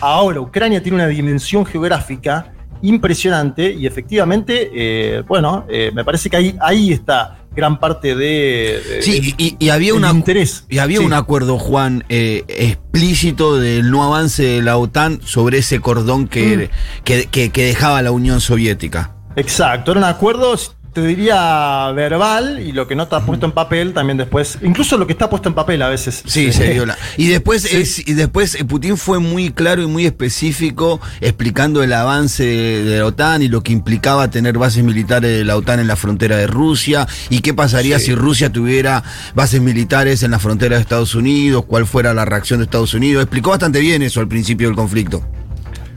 Ahora, 0.00 0.40
Ucrania 0.40 0.80
tiene 0.80 0.96
una 0.96 1.06
dimensión 1.08 1.66
geográfica 1.66 2.52
impresionante 2.88 3.72
y 3.72 3.86
efectivamente, 3.86 4.70
eh, 4.74 5.22
bueno, 5.26 5.66
eh, 5.68 5.90
me 5.94 6.04
parece 6.04 6.28
que 6.30 6.36
ahí, 6.36 6.56
ahí 6.60 6.92
está 6.92 7.38
gran 7.54 7.78
parte 7.78 8.16
de, 8.16 8.80
de- 8.88 9.02
Sí, 9.02 9.34
y, 9.38 9.56
y 9.64 9.68
había 9.68 9.94
una 9.94 10.10
interés. 10.10 10.64
y 10.68 10.78
había 10.78 10.98
Sí. 10.98 11.04
un 11.04 11.12
acuerdo, 11.12 11.58
Juan, 11.58 12.04
eh, 12.08 12.42
explícito 12.48 13.56
del 13.58 13.90
no 13.90 14.02
avance 14.02 14.42
de 14.42 14.62
la 14.62 14.76
OTAN 14.76 15.20
sobre 15.24 15.58
ese 15.58 15.78
cordón 15.80 16.26
que, 16.26 16.70
que, 17.04 17.26
que- 17.26 17.50
que 17.50 17.64
dejaba 17.66 18.02
la 18.02 18.10
Unión 18.10 18.40
Soviética. 18.40 19.14
Exacto, 19.36 19.92
era 19.92 19.98
un 20.00 20.04
acuerdo, 20.06 20.54
te 20.94 21.02
diría 21.06 21.90
verbal 21.92 22.60
y 22.60 22.72
lo 22.72 22.86
que 22.86 22.94
no 22.94 23.02
está 23.02 23.20
puesto 23.26 23.44
en 23.46 23.52
papel 23.52 23.92
también 23.92 24.16
después, 24.16 24.58
incluso 24.62 24.96
lo 24.96 25.06
que 25.06 25.12
está 25.12 25.28
puesto 25.28 25.48
en 25.48 25.54
papel 25.54 25.82
a 25.82 25.88
veces. 25.88 26.22
Sí, 26.24 26.52
se 26.52 26.72
viola. 26.72 26.96
Y 27.16 27.26
después, 27.26 27.62
Sí. 27.62 27.76
es- 27.76 28.08
y 28.08 28.14
después 28.14 28.54
eh, 28.54 28.64
Putin 28.64 28.96
fue 28.96 29.18
muy 29.18 29.50
claro 29.50 29.82
y 29.82 29.86
muy 29.86 30.06
específico 30.06 31.00
explicando 31.20 31.82
el 31.82 31.92
avance 31.92 32.44
de, 32.44 32.84
de 32.84 32.98
la 33.00 33.06
OTAN 33.06 33.42
y 33.42 33.48
lo 33.48 33.62
que 33.62 33.72
implicaba 33.72 34.30
tener 34.30 34.56
bases 34.56 34.84
militares 34.84 35.36
de 35.36 35.44
la 35.44 35.56
OTAN 35.56 35.80
en 35.80 35.88
la 35.88 35.96
frontera 35.96 36.36
de 36.36 36.46
Rusia 36.46 37.06
y 37.28 37.40
qué 37.40 37.52
pasaría 37.54 37.98
Sí. 37.98 38.06
si 38.06 38.14
Rusia 38.14 38.50
tuviera 38.52 39.02
bases 39.34 39.60
militares 39.60 40.22
en 40.22 40.30
la 40.30 40.38
frontera 40.38 40.76
de 40.76 40.82
Estados 40.82 41.14
Unidos, 41.14 41.64
cuál 41.66 41.86
fuera 41.86 42.14
la 42.14 42.24
reacción 42.24 42.60
de 42.60 42.64
Estados 42.64 42.94
Unidos. 42.94 43.22
Explicó 43.24 43.50
bastante 43.50 43.80
bien 43.80 44.02
eso 44.02 44.20
al 44.20 44.28
principio 44.28 44.68
del 44.68 44.76
conflicto. 44.76 45.22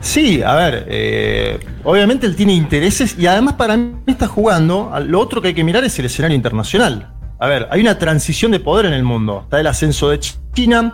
Sí, 0.00 0.42
a 0.42 0.54
ver, 0.54 0.86
eh, 0.88 1.58
obviamente 1.84 2.26
él 2.26 2.36
tiene 2.36 2.52
intereses 2.54 3.16
y 3.18 3.26
además 3.26 3.54
para 3.54 3.76
mí 3.76 3.94
está 4.06 4.26
jugando, 4.28 4.92
lo 5.06 5.20
otro 5.20 5.42
que 5.42 5.48
hay 5.48 5.54
que 5.54 5.64
mirar 5.64 5.84
es 5.84 5.98
el 5.98 6.04
escenario 6.06 6.36
internacional. 6.36 7.12
A 7.40 7.46
ver, 7.46 7.68
hay 7.70 7.80
una 7.80 7.98
transición 7.98 8.50
de 8.50 8.58
poder 8.60 8.86
en 8.86 8.92
el 8.94 9.04
mundo. 9.04 9.42
Está 9.44 9.60
el 9.60 9.66
ascenso 9.68 10.08
de 10.10 10.18
China, 10.54 10.92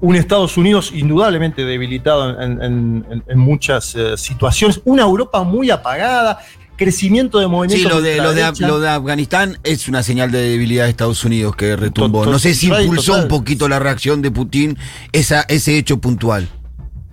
un 0.00 0.14
Estados 0.16 0.56
Unidos 0.58 0.92
indudablemente 0.94 1.64
debilitado 1.64 2.38
en, 2.40 2.62
en- 2.62 3.22
en 3.26 3.38
muchas 3.38 3.94
eh, 3.94 4.16
situaciones, 4.16 4.80
una 4.84 5.02
Europa 5.02 5.42
muy 5.42 5.70
apagada, 5.70 6.38
crecimiento 6.76 7.38
de 7.38 7.46
Sí, 7.46 7.50
movimientos. 7.50 7.92
lo 7.92 8.02
de, 8.02 8.16
lo, 8.18 8.34
de, 8.34 8.52
lo 8.60 8.80
de 8.80 8.88
Afganistán 8.90 9.58
es 9.64 9.88
una 9.88 10.02
señal 10.02 10.30
de 10.30 10.40
debilidad 10.42 10.84
de 10.84 10.90
Estados 10.90 11.24
Unidos 11.24 11.56
que 11.56 11.76
retumbó. 11.76 12.26
No 12.26 12.38
sé 12.38 12.54
si 12.54 12.66
impulsó 12.68 13.14
un 13.22 13.28
poquito 13.28 13.66
la 13.68 13.78
reacción 13.78 14.20
de 14.20 14.30
Putin 14.30 14.76
esa, 15.12 15.42
ese 15.48 15.78
hecho 15.78 15.98
puntual. 15.98 16.46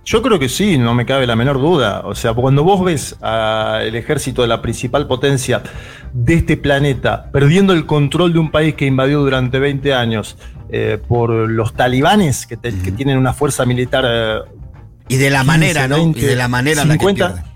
Yo 0.04 0.20
creo 0.22 0.38
que 0.38 0.48
sí, 0.50 0.76
no 0.76 0.92
me 0.94 1.06
cabe 1.06 1.26
la 1.26 1.34
menor 1.34 1.58
duda. 1.58 2.02
O 2.04 2.14
sea, 2.14 2.34
cuando 2.34 2.62
vos 2.62 2.84
ves 2.84 3.16
al 3.22 3.94
ejército 3.94 4.42
de 4.42 4.48
la 4.48 4.60
principal 4.60 5.06
potencia 5.06 5.62
de 6.12 6.34
este 6.34 6.56
planeta 6.58 7.30
perdiendo 7.32 7.72
el 7.72 7.86
control 7.86 8.32
de 8.34 8.38
un 8.38 8.50
país 8.50 8.74
que 8.74 8.84
invadió 8.86 9.20
durante 9.20 9.58
20 9.58 9.94
años 9.94 10.36
eh, 10.70 10.98
por 11.08 11.30
los 11.30 11.72
talibanes, 11.74 12.46
que, 12.46 12.56
te- 12.56 12.78
que 12.82 12.92
tienen 12.92 13.16
una 13.16 13.32
fuerza 13.32 13.64
militar 13.64 14.04
eh, 14.06 14.38
Y 15.08 15.16
de 15.16 15.30
la 15.30 15.38
15, 15.40 15.46
manera, 15.46 15.88
¿no? 15.88 15.96
20, 15.96 16.18
y 16.20 16.22
de 16.22 16.36
la 16.36 16.48
manera 16.48 16.82
en 16.82 16.88
la 16.88 16.94
que 16.98 17.06
50. 17.06 17.34
pierde. 17.34 17.50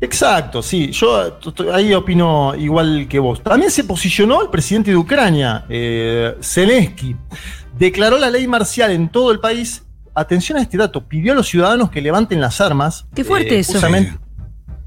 Exacto, 0.00 0.62
sí. 0.62 0.90
Yo 0.90 1.38
ahí 1.72 1.94
opino 1.94 2.54
igual 2.56 3.06
que 3.08 3.18
vos. 3.20 3.42
También 3.42 3.70
se 3.70 3.84
posicionó 3.84 4.42
el 4.42 4.48
presidente 4.48 4.90
de 4.90 4.96
Ucrania, 4.96 5.64
eh, 5.68 6.34
Zelensky. 6.42 7.16
Declaró 7.78 8.18
la 8.18 8.28
ley 8.28 8.46
marcial 8.48 8.90
en 8.90 9.08
todo 9.08 9.30
el 9.30 9.38
país 9.38 9.84
atención 10.14 10.58
a 10.58 10.62
este 10.62 10.76
dato, 10.76 11.06
pidió 11.06 11.32
a 11.32 11.36
los 11.36 11.48
ciudadanos 11.48 11.90
que 11.90 12.00
levanten 12.00 12.40
las 12.40 12.60
armas. 12.60 13.06
Qué 13.14 13.24
fuerte 13.24 13.56
eh, 13.56 13.60
eso. 13.60 13.78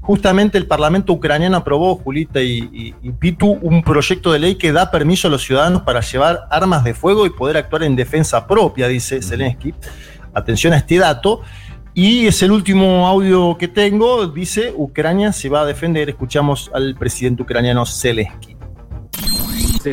Justamente, 0.06 0.56
el 0.56 0.66
Parlamento 0.66 1.12
ucraniano 1.12 1.56
aprobó, 1.56 1.96
Julita 1.96 2.40
y, 2.40 2.94
Pitu, 3.18 3.58
un 3.60 3.82
proyecto 3.82 4.32
de 4.32 4.38
ley 4.38 4.54
que 4.54 4.70
da 4.70 4.88
permiso 4.88 5.26
a 5.26 5.32
los 5.32 5.42
ciudadanos 5.42 5.82
para 5.82 6.00
llevar 6.00 6.46
armas 6.48 6.84
de 6.84 6.94
fuego 6.94 7.26
y 7.26 7.30
poder 7.30 7.56
actuar 7.56 7.82
en 7.82 7.96
defensa 7.96 8.46
propia, 8.46 8.86
dice 8.86 9.20
Zelensky. 9.20 9.74
Atención 10.32 10.74
a 10.74 10.76
este 10.76 10.98
dato. 10.98 11.40
Y 11.92 12.26
es 12.26 12.40
el 12.42 12.52
último 12.52 13.06
audio 13.08 13.56
que 13.58 13.66
tengo, 13.66 14.28
dice, 14.28 14.72
Ucrania 14.76 15.32
se 15.32 15.48
va 15.48 15.62
a 15.62 15.64
defender. 15.64 16.08
Escuchamos 16.08 16.70
al 16.72 16.94
presidente 16.94 17.42
ucraniano 17.42 17.84
Zelensky. 17.84 18.56
Este 19.74 19.92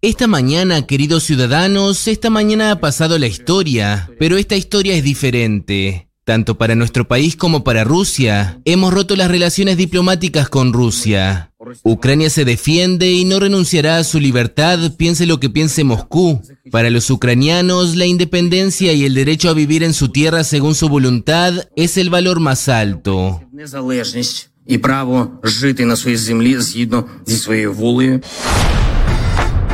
esta 0.00 0.26
mañana, 0.26 0.86
queridos 0.86 1.24
ciudadanos, 1.24 2.08
esta 2.08 2.30
mañana 2.30 2.70
ha 2.70 2.80
pasado 2.80 3.18
la 3.18 3.26
historia, 3.26 4.10
pero 4.18 4.36
esta 4.36 4.56
historia 4.56 4.94
es 4.94 5.02
diferente. 5.02 6.06
Tanto 6.26 6.58
para 6.58 6.74
nuestro 6.74 7.06
país 7.06 7.36
como 7.36 7.62
para 7.62 7.84
Rusia, 7.84 8.60
hemos 8.64 8.92
roto 8.92 9.14
las 9.14 9.30
relaciones 9.30 9.76
diplomáticas 9.76 10.48
con 10.48 10.72
Rusia. 10.72 11.52
Ucrania 11.84 12.30
se 12.30 12.44
defiende 12.44 13.12
y 13.12 13.24
no 13.24 13.38
renunciará 13.38 13.98
a 13.98 14.04
su 14.04 14.18
libertad, 14.18 14.92
piense 14.96 15.24
lo 15.24 15.38
que 15.38 15.50
piense 15.50 15.84
Moscú. 15.84 16.42
Para 16.72 16.90
los 16.90 17.10
ucranianos, 17.10 17.94
la 17.94 18.06
independencia 18.06 18.92
y 18.92 19.04
el 19.04 19.14
derecho 19.14 19.50
a 19.50 19.54
vivir 19.54 19.84
en 19.84 19.94
su 19.94 20.08
tierra 20.08 20.42
según 20.42 20.74
su 20.74 20.88
voluntad 20.88 21.68
es 21.76 21.96
el 21.96 22.10
valor 22.10 22.40
más 22.40 22.68
alto 22.68 23.40
незалежність 24.65 24.65
і 24.67 24.77
право 24.77 25.27
жити 25.43 25.85
на 25.85 25.95
своїй 25.95 26.17
землі 26.17 26.57
згідно 26.57 27.03
зі 27.25 27.35
своєю 27.37 27.73
волею. 27.73 28.21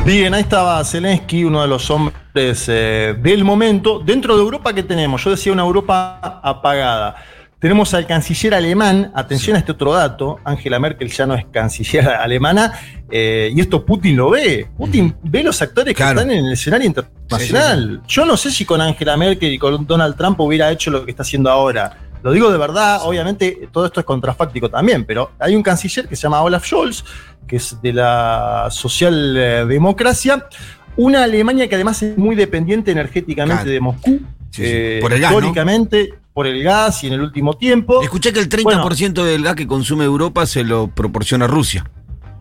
Bien, 0.06 0.32
ahí 0.32 0.40
estaba 0.40 0.82
Zelensky, 0.84 1.44
uno 1.44 1.60
de 1.60 1.68
los 1.68 1.90
hombres 1.90 2.66
eh, 2.68 3.14
del 3.26 3.44
momento. 3.44 3.98
Dentro 3.98 4.36
de 4.36 4.42
Europa, 4.42 4.72
¿qué 4.72 4.82
tenemos? 4.82 5.22
Yo 5.24 5.30
decía 5.30 5.52
una 5.52 5.64
Europa 5.64 6.18
apagada. 6.42 7.16
Tenemos 7.58 7.92
al 7.92 8.06
canciller 8.06 8.54
alemán, 8.54 9.10
atención 9.14 9.56
a 9.56 9.58
este 9.58 9.72
otro 9.72 9.92
dato, 9.92 10.38
Angela 10.44 10.78
Merkel 10.78 11.10
ya 11.10 11.26
no 11.26 11.34
es 11.34 11.44
canciller 11.52 12.08
alemana, 12.08 12.72
eh, 13.10 13.50
y 13.54 13.60
esto 13.60 13.84
Putin 13.84 14.16
lo 14.16 14.30
ve. 14.30 14.68
Putin 14.78 15.14
ve 15.24 15.42
los 15.42 15.60
actores 15.60 15.94
Claro. 15.94 16.14
que 16.14 16.20
están 16.22 16.30
en 16.38 16.46
el 16.46 16.52
escenario 16.52 16.86
internacional. 16.86 18.00
Yo 18.08 18.24
no 18.24 18.36
sé 18.36 18.50
si 18.50 18.64
con 18.64 18.80
Angela 18.80 19.14
Merkel 19.16 19.52
y 19.52 19.58
con 19.58 19.86
Donald 19.86 20.16
Trump 20.16 20.38
hubiera 20.40 20.70
hecho 20.70 20.90
lo 20.90 21.04
que 21.04 21.10
está 21.10 21.22
haciendo 21.22 21.50
ahora. 21.50 21.84
Lo 22.23 22.31
digo 22.31 22.51
de 22.51 22.57
verdad, 22.57 23.01
obviamente 23.03 23.67
todo 23.71 23.85
esto 23.85 23.99
es 23.99 24.05
contrafáctico 24.05 24.69
también, 24.69 25.03
pero 25.05 25.31
hay 25.39 25.55
un 25.55 25.61
canciller 25.63 26.07
que 26.07 26.15
se 26.15 26.23
llama 26.23 26.41
Olaf 26.41 26.65
Scholz, 26.65 27.03
que 27.47 27.57
es 27.57 27.77
de 27.81 27.91
la 27.93 28.67
socialdemocracia, 28.71 30.47
una 30.95 31.23
Alemania 31.23 31.67
que 31.67 31.75
además 31.75 32.01
es 32.03 32.17
muy 32.17 32.35
dependiente 32.35 32.91
energéticamente 32.91 33.63
Claro. 33.63 33.71
de 33.71 33.79
Moscú, 33.79 34.09
Sí, 34.51 34.61
sí. 34.61 34.63
eh, 34.65 34.99
Por 35.01 35.13
el 35.13 35.19
gas, 35.21 35.31
¿no? 35.31 35.37
históricamente, 35.39 36.13
por 36.33 36.47
el 36.47 36.63
gas 36.63 37.03
y 37.03 37.07
en 37.07 37.13
el 37.13 37.21
último 37.21 37.55
tiempo. 37.55 38.01
Escuché 38.03 38.31
que 38.31 38.39
el 38.39 38.49
30% 38.49 39.23
del 39.23 39.43
gas 39.43 39.55
que 39.55 39.67
consume 39.67 40.05
Europa 40.05 40.45
se 40.45 40.63
lo 40.63 40.87
proporciona 40.87 41.47
Rusia. 41.47 41.89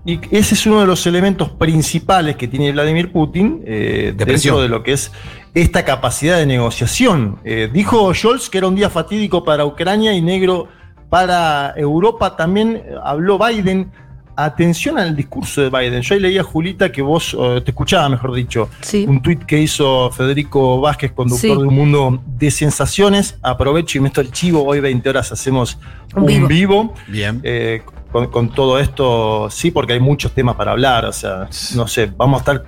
Y 0.04 0.18
ese 0.30 0.54
es 0.54 0.66
uno 0.66 0.80
de 0.80 0.86
los 0.86 1.06
elementos 1.06 1.50
principales 1.50 2.36
que 2.36 2.48
tiene 2.48 2.72
Vladimir 2.72 3.12
Putin 3.12 3.62
eh, 3.64 4.12
dentro 4.16 4.60
de 4.60 4.68
lo 4.68 4.82
que 4.82 4.92
es 4.94 5.12
esta 5.54 5.84
capacidad 5.84 6.38
de 6.38 6.46
negociación. 6.46 7.38
Eh, 7.44 7.68
dijo 7.72 8.12
Scholz 8.14 8.48
que 8.48 8.58
era 8.58 8.68
un 8.68 8.74
día 8.74 8.88
fatídico 8.90 9.44
para 9.44 9.64
Ucrania 9.66 10.12
y 10.14 10.22
negro 10.22 10.68
para 11.10 11.74
Europa. 11.76 12.36
También 12.36 12.82
habló 13.04 13.38
Biden. 13.38 13.90
Atención 14.34 14.98
al 14.98 15.14
discurso 15.14 15.60
de 15.60 15.68
Biden. 15.68 16.00
Yo 16.00 16.14
ahí 16.14 16.20
leía, 16.20 16.42
Julita, 16.42 16.90
que 16.90 17.02
vos 17.02 17.36
eh, 17.38 17.60
te 17.62 17.70
escuchaba, 17.72 18.08
mejor 18.08 18.32
dicho, 18.32 18.70
Sí. 18.80 19.04
un 19.06 19.20
tuit 19.20 19.44
que 19.44 19.60
hizo 19.60 20.10
Federico 20.10 20.80
Vázquez, 20.80 21.12
conductor 21.12 21.50
Sí. 21.50 21.60
de 21.62 21.68
un 21.68 21.74
mundo 21.74 22.22
de 22.38 22.50
sensaciones. 22.50 23.36
Aprovecho 23.42 23.98
y 23.98 24.00
meto 24.00 24.22
el 24.22 24.32
chivo. 24.32 24.64
Hoy 24.64 24.80
20 24.80 25.06
horas 25.10 25.30
hacemos 25.32 25.78
Un 26.16 26.22
un 26.22 26.26
vivo. 26.28 26.48
vivo. 26.48 26.94
Bien. 27.08 27.40
Eh, 27.44 27.82
con, 28.10 28.28
con 28.28 28.48
todo 28.48 28.78
esto, 28.78 29.48
sí, 29.50 29.70
porque 29.70 29.92
hay 29.92 30.00
muchos 30.00 30.32
temas 30.32 30.56
para 30.56 30.72
hablar. 30.72 31.04
O 31.04 31.12
sea, 31.12 31.48
no 31.76 31.86
sé, 31.86 32.10
vamos 32.16 32.38
a 32.38 32.40
estar. 32.40 32.64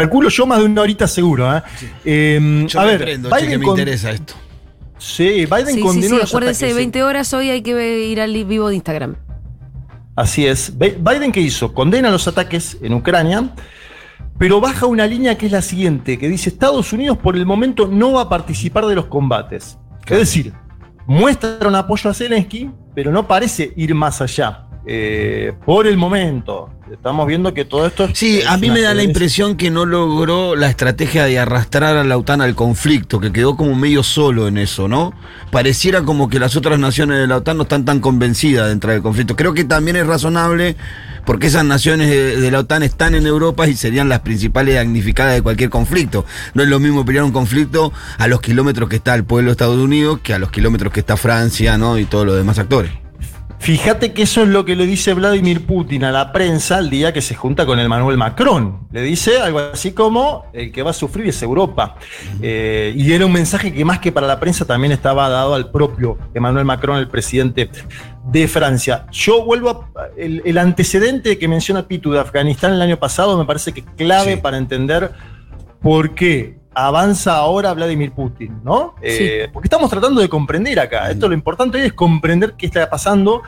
Calculo 0.00 0.28
yo 0.28 0.46
más 0.46 0.58
de 0.58 0.64
una 0.64 0.82
horita 0.82 1.06
seguro. 1.06 1.56
¿eh? 1.56 1.62
Eh, 2.04 2.64
Yo 2.68 2.80
a 2.80 2.84
me 2.84 2.90
ver, 2.92 3.00
prendo, 3.00 3.30
che, 3.38 3.46
que 3.48 3.58
me 3.58 3.64
con- 3.64 3.78
interesa 3.78 4.10
esto. 4.10 4.34
Sí, 4.98 5.46
Biden 5.46 5.66
Sí, 5.68 5.74
sí, 5.74 5.80
condenó 5.80 6.14
sí, 6.16 6.20
los 6.20 6.30
acuérdense, 6.30 6.64
ataques. 6.66 6.76
20 6.76 7.02
horas 7.02 7.32
hoy 7.32 7.48
hay 7.50 7.62
que 7.62 8.06
ir 8.08 8.20
al 8.20 8.32
vivo 8.44 8.68
de 8.68 8.74
Instagram. 8.74 9.16
Así 10.16 10.46
es. 10.46 10.76
Bi- 10.76 10.96
Biden, 11.00 11.32
¿qué 11.32 11.40
hizo? 11.40 11.72
Condena 11.72 12.10
los 12.10 12.28
ataques 12.28 12.76
en 12.82 12.92
Ucrania, 12.94 13.50
pero 14.38 14.60
baja 14.60 14.86
una 14.86 15.06
línea 15.06 15.38
que 15.38 15.46
es 15.46 15.52
la 15.52 15.62
siguiente, 15.62 16.18
que 16.18 16.28
dice 16.28 16.50
Estados 16.50 16.92
Unidos 16.92 17.16
por 17.18 17.36
el 17.36 17.46
momento 17.46 17.86
no 17.86 18.12
va 18.12 18.22
a 18.22 18.28
participar 18.28 18.86
de 18.86 18.94
los 18.94 19.06
combates. 19.06 19.78
Claro. 20.04 20.22
Es 20.22 20.28
decir, 20.28 20.52
muestra 21.06 21.58
un 21.66 21.74
apoyo 21.74 22.10
a 22.10 22.14
Zelensky, 22.14 22.70
pero 22.94 23.10
no 23.12 23.26
parece 23.26 23.72
ir 23.76 23.94
más 23.94 24.20
allá. 24.20 24.66
Eh, 24.86 25.52
por 25.64 25.86
el 25.86 25.96
momento. 25.96 26.70
Estamos 26.90 27.26
viendo 27.28 27.54
que 27.54 27.64
todo 27.64 27.86
esto... 27.86 28.08
Sí, 28.14 28.40
a 28.42 28.56
mí 28.56 28.68
me 28.68 28.80
da 28.80 28.94
la 28.94 29.04
impresión 29.04 29.56
que 29.56 29.70
no 29.70 29.84
logró 29.86 30.56
la 30.56 30.68
estrategia 30.68 31.24
de 31.24 31.38
arrastrar 31.38 31.96
a 31.96 32.02
la 32.02 32.18
OTAN 32.18 32.40
al 32.40 32.56
conflicto, 32.56 33.20
que 33.20 33.30
quedó 33.30 33.56
como 33.56 33.76
medio 33.76 34.02
solo 34.02 34.48
en 34.48 34.58
eso, 34.58 34.88
¿no? 34.88 35.12
Pareciera 35.52 36.02
como 36.02 36.28
que 36.28 36.40
las 36.40 36.56
otras 36.56 36.80
naciones 36.80 37.18
de 37.18 37.28
la 37.28 37.36
OTAN 37.36 37.58
no 37.58 37.62
están 37.62 37.84
tan 37.84 38.00
convencidas 38.00 38.66
de 38.66 38.72
entrar 38.72 38.96
al 38.96 39.02
conflicto. 39.02 39.36
Creo 39.36 39.54
que 39.54 39.62
también 39.62 39.96
es 39.96 40.06
razonable 40.06 40.74
porque 41.24 41.46
esas 41.46 41.64
naciones 41.64 42.08
de, 42.08 42.40
de 42.40 42.50
la 42.50 42.60
OTAN 42.60 42.82
están 42.82 43.14
en 43.14 43.24
Europa 43.24 43.68
y 43.68 43.74
serían 43.74 44.08
las 44.08 44.20
principales 44.20 44.74
damnificadas 44.74 45.34
de 45.34 45.42
cualquier 45.42 45.70
conflicto. 45.70 46.24
No 46.54 46.62
es 46.64 46.68
lo 46.68 46.80
mismo 46.80 47.04
pelear 47.04 47.24
un 47.24 47.32
conflicto 47.32 47.92
a 48.18 48.26
los 48.26 48.40
kilómetros 48.40 48.88
que 48.88 48.96
está 48.96 49.14
el 49.14 49.22
pueblo 49.22 49.50
de 49.50 49.52
Estados 49.52 49.78
Unidos 49.78 50.20
que 50.24 50.34
a 50.34 50.40
los 50.40 50.50
kilómetros 50.50 50.92
que 50.92 51.00
está 51.00 51.16
Francia, 51.16 51.78
¿no? 51.78 51.98
Y 51.98 52.04
todos 52.06 52.26
los 52.26 52.34
demás 52.34 52.58
actores. 52.58 52.90
Fíjate 53.60 54.14
que 54.14 54.22
eso 54.22 54.42
es 54.42 54.48
lo 54.48 54.64
que 54.64 54.74
le 54.74 54.86
dice 54.86 55.12
Vladimir 55.12 55.66
Putin 55.66 56.04
a 56.04 56.10
la 56.10 56.32
prensa 56.32 56.78
el 56.78 56.88
día 56.88 57.12
que 57.12 57.20
se 57.20 57.34
junta 57.34 57.66
con 57.66 57.78
Emmanuel 57.78 58.16
Macron. 58.16 58.88
Le 58.90 59.02
dice 59.02 59.38
algo 59.38 59.58
así 59.58 59.92
como, 59.92 60.46
el 60.54 60.72
que 60.72 60.82
va 60.82 60.90
a 60.90 60.94
sufrir 60.94 61.28
es 61.28 61.42
Europa. 61.42 61.96
Eh, 62.40 62.94
y 62.96 63.12
era 63.12 63.26
un 63.26 63.32
mensaje 63.32 63.70
que 63.70 63.84
más 63.84 63.98
que 63.98 64.12
para 64.12 64.26
la 64.26 64.40
prensa 64.40 64.64
también 64.64 64.92
estaba 64.92 65.28
dado 65.28 65.54
al 65.54 65.70
propio 65.70 66.16
Emmanuel 66.32 66.64
Macron, 66.64 66.96
el 66.96 67.08
presidente 67.08 67.68
de 68.24 68.48
Francia. 68.48 69.06
Yo 69.12 69.44
vuelvo 69.44 69.68
a... 69.94 70.06
El, 70.16 70.40
el 70.46 70.56
antecedente 70.56 71.38
que 71.38 71.46
menciona 71.46 71.86
Pitu 71.86 72.12
de 72.12 72.20
Afganistán 72.20 72.72
el 72.72 72.80
año 72.80 72.96
pasado 72.96 73.36
me 73.36 73.44
parece 73.44 73.72
que 73.74 73.80
es 73.80 73.86
clave 73.98 74.36
Sí. 74.36 74.40
para 74.40 74.56
entender 74.56 75.12
por 75.82 76.14
qué 76.14 76.59
avanza 76.86 77.36
ahora 77.36 77.72
Vladimir 77.74 78.12
Putin, 78.12 78.60
¿no? 78.64 78.94
Eh, 79.02 79.48
porque 79.52 79.66
estamos 79.66 79.90
tratando 79.90 80.20
de 80.20 80.28
comprender 80.28 80.78
acá. 80.80 81.10
Esto 81.10 81.28
lo 81.28 81.34
importante 81.34 81.78
hoy 81.78 81.86
es 81.86 81.92
comprender 81.92 82.54
qué 82.54 82.66
está 82.66 82.88
pasando. 82.88 83.42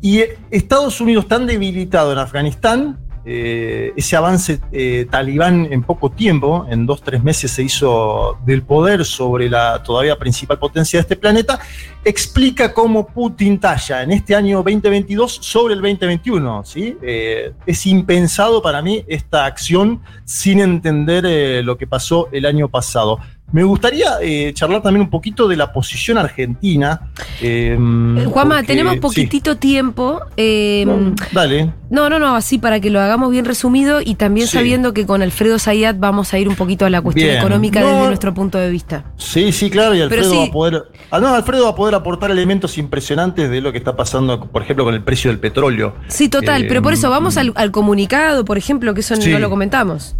Y 0.00 0.22
Estados 0.50 1.00
Unidos 1.00 1.26
tan 1.26 1.46
debilitado 1.46 2.12
en 2.12 2.18
Afganistán, 2.18 2.98
eh, 3.24 3.92
ese 3.96 4.16
avance 4.16 4.60
eh, 4.72 5.06
talibán 5.10 5.68
en 5.70 5.82
poco 5.82 6.10
tiempo, 6.10 6.66
en 6.68 6.86
dos, 6.86 7.02
tres 7.02 7.22
meses 7.22 7.50
se 7.50 7.62
hizo 7.62 8.38
del 8.44 8.62
poder 8.62 9.04
sobre 9.04 9.48
la 9.48 9.82
todavía 9.82 10.16
principal 10.16 10.58
potencia 10.58 10.98
de 10.98 11.02
este 11.02 11.16
planeta, 11.16 11.58
explica 12.04 12.72
cómo 12.72 13.06
Putin 13.06 13.58
talla 13.58 14.02
en 14.02 14.12
este 14.12 14.34
año 14.34 14.58
2022 14.58 15.38
sobre 15.42 15.74
el 15.74 15.80
2021. 15.80 16.64
¿sí? 16.64 16.96
Eh, 17.02 17.52
es 17.66 17.86
impensado 17.86 18.62
para 18.62 18.82
mí 18.82 19.04
esta 19.08 19.44
acción 19.44 20.02
sin 20.24 20.60
entender 20.60 21.24
eh, 21.26 21.62
lo 21.62 21.76
que 21.76 21.86
pasó 21.86 22.28
el 22.32 22.46
año 22.46 22.68
pasado. 22.68 23.18
Me 23.50 23.62
gustaría 23.64 24.18
eh, 24.20 24.52
charlar 24.52 24.82
también 24.82 25.02
un 25.02 25.10
poquito 25.10 25.48
de 25.48 25.56
la 25.56 25.72
posición 25.72 26.18
argentina. 26.18 27.00
eh, 27.40 27.76
Eh, 27.78 28.24
Juanma, 28.30 28.56
porque- 28.56 28.66
tenemos 28.66 28.94
sí. 28.94 29.00
poquitito 29.00 29.56
tiempo. 29.56 30.20
eh, 30.36 30.84
No, 30.86 31.14
dale. 31.32 31.72
No, 31.90 32.10
no, 32.10 32.18
no, 32.18 32.34
así 32.36 32.58
para 32.58 32.78
que 32.80 32.90
lo 32.90 33.00
hagamos 33.00 33.30
bien 33.30 33.46
resumido 33.46 34.02
y 34.02 34.16
también 34.16 34.46
Sí. 34.46 34.58
sabiendo 34.58 34.92
que 34.92 35.06
con 35.06 35.22
Alfredo 35.22 35.58
Zayat 35.58 35.98
vamos 35.98 36.34
a 36.34 36.38
ir 36.38 36.46
un 36.48 36.56
poquito 36.56 36.84
a 36.84 36.90
la 36.90 37.00
cuestión 37.00 37.28
Bien. 37.28 37.38
económica 37.38 37.80
No. 37.80 37.86
desde 37.86 38.06
nuestro 38.08 38.34
punto 38.34 38.58
de 38.58 38.68
vista. 38.70 39.04
Sí, 39.16 39.50
sí, 39.52 39.70
claro, 39.70 39.94
y 39.94 40.02
Alfredo 40.02 40.30
sí. 40.30 40.36
va 40.36 40.44
a 40.44 40.50
poder. 40.50 40.82
Ah, 41.10 41.18
no, 41.20 41.28
Alfredo 41.34 41.64
va 41.64 41.70
a 41.70 41.74
poder 41.74 41.94
aportar 41.94 42.30
elementos 42.30 42.76
impresionantes 42.76 43.48
de 43.50 43.60
lo 43.62 43.72
que 43.72 43.78
está 43.78 43.96
pasando, 43.96 44.44
por 44.50 44.60
ejemplo, 44.62 44.84
con 44.84 44.92
el 44.94 45.02
precio 45.02 45.30
del 45.30 45.40
petróleo. 45.40 45.94
Sí, 46.08 46.28
total, 46.28 46.66
pero 46.68 46.82
por 46.82 46.92
eso 46.92 47.08
vamos 47.08 47.38
al, 47.38 47.52
al 47.54 47.70
comunicado, 47.70 48.44
por 48.44 48.58
ejemplo, 48.58 48.92
que 48.92 49.00
eso 49.00 49.14
no 49.16 49.38
lo 49.38 49.48
comentamos. 49.48 50.16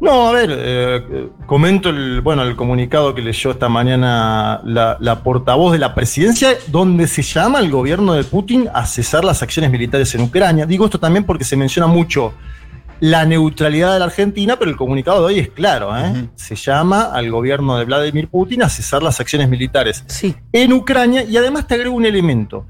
No, 0.00 0.28
a 0.28 0.32
ver, 0.32 0.50
eh, 0.50 1.28
comento 1.46 1.90
el, 1.90 2.22
bueno, 2.22 2.42
el 2.42 2.56
comunicado 2.56 3.14
que 3.14 3.20
leyó 3.20 3.50
esta 3.50 3.68
mañana 3.68 4.60
la, 4.64 4.96
la 4.98 5.22
portavoz 5.22 5.72
de 5.72 5.78
la 5.78 5.94
presidencia, 5.94 6.50
donde 6.68 7.06
se 7.06 7.20
llama 7.22 7.58
al 7.58 7.70
gobierno 7.70 8.14
de 8.14 8.24
Putin 8.24 8.68
a 8.72 8.86
cesar 8.86 9.24
las 9.24 9.42
acciones 9.42 9.70
militares 9.70 10.14
en 10.14 10.22
Ucrania. 10.22 10.64
Digo 10.64 10.86
esto 10.86 10.98
también 10.98 11.24
porque 11.24 11.44
se 11.44 11.54
menciona 11.54 11.86
mucho 11.86 12.32
la 13.00 13.24
neutralidad 13.26 13.92
de 13.92 13.98
la 13.98 14.06
Argentina, 14.06 14.56
pero 14.58 14.70
el 14.70 14.76
comunicado 14.76 15.20
de 15.20 15.26
hoy 15.34 15.38
es 15.38 15.48
claro, 15.50 15.94
¿eh? 15.96 16.28
Se 16.34 16.54
llama 16.54 17.10
al 17.12 17.30
gobierno 17.30 17.76
de 17.78 17.84
Vladimir 17.84 18.28
Putin 18.28 18.62
a 18.62 18.68
cesar 18.70 19.02
las 19.02 19.20
acciones 19.20 19.48
militares 19.48 20.04
Sí. 20.06 20.34
en 20.52 20.72
Ucrania 20.72 21.24
y 21.24 21.36
además 21.36 21.66
te 21.66 21.74
agrego 21.74 21.94
un 21.94 22.04
elemento. 22.06 22.64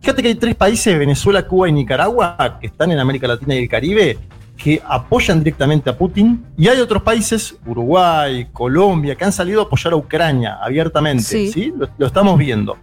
Fíjate 0.00 0.22
que 0.22 0.28
hay 0.28 0.34
tres 0.36 0.54
países, 0.54 0.98
Venezuela, 0.98 1.46
Cuba 1.46 1.68
y 1.68 1.72
Nicaragua, 1.72 2.58
que 2.60 2.66
están 2.68 2.90
en 2.92 2.98
América 2.98 3.26
Latina 3.28 3.54
y 3.54 3.58
el 3.64 3.68
Caribe, 3.68 4.18
que 4.56 4.80
apoyan 4.86 5.38
directamente 5.38 5.90
a 5.90 5.96
Putin. 5.96 6.44
Y 6.56 6.68
hay 6.68 6.80
otros 6.80 7.02
países, 7.02 7.56
Uruguay, 7.66 8.48
Colombia, 8.52 9.14
que 9.14 9.24
han 9.24 9.32
salido 9.32 9.60
a 9.60 9.64
apoyar 9.64 9.92
a 9.92 9.96
Ucrania 9.96 10.58
abiertamente. 10.62 11.22
Sí. 11.22 11.52
¿sí? 11.52 11.72
Lo, 11.76 11.88
lo 11.98 12.06
estamos 12.06 12.38
viendo. 12.38 12.78